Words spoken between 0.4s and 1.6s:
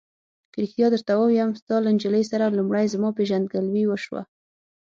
که رښتیا درته ووایم،